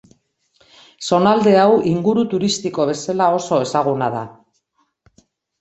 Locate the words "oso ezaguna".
3.39-4.09